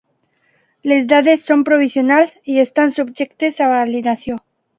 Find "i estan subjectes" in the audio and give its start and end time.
2.55-3.63